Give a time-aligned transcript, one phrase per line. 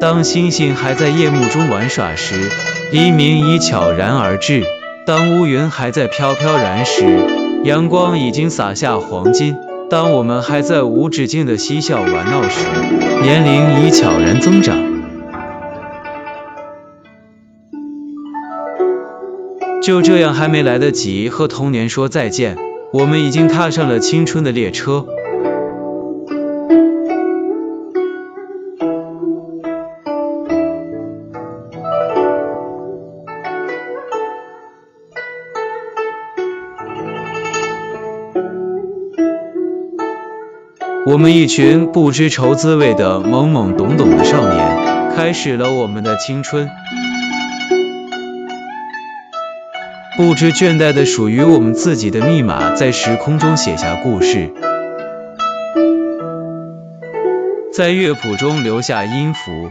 [0.00, 2.52] 当星星还在夜幕中玩耍时，
[2.92, 4.62] 黎明已悄然而至；
[5.04, 7.04] 当乌云还在飘飘然时，
[7.64, 9.54] 阳光已经洒下黄金；
[9.90, 12.60] 当我们还在无止境的嬉笑玩闹时，
[13.22, 14.78] 年龄已悄然增长。
[19.82, 22.56] 就这样，还没来得及和童年说再见，
[22.92, 25.06] 我们已经踏上了青春的列车。
[41.10, 46.68] 我们一群不知愁滋味的懵懵懂懂的少年，开始了我们的青春。
[50.18, 54.52] 不知倦怠的属于我们自己的密码，在时空中写下故事，
[57.72, 59.70] 在乐谱中留下音符。